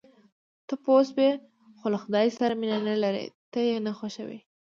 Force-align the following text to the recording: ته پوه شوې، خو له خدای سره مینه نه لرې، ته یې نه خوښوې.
ته 0.67 0.73
پوه 0.83 1.01
شوې، 1.09 1.29
خو 1.77 1.85
له 1.93 1.97
خدای 2.03 2.27
سره 2.37 2.53
مینه 2.59 2.77
نه 2.87 2.95
لرې، 3.03 3.23
ته 3.51 3.59
یې 3.67 3.75
نه 3.85 3.91
خوښوې. 3.97 4.39